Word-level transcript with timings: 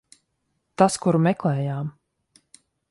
Tas, 0.81 0.97
kuru 1.03 1.21
meklējām. 1.29 1.95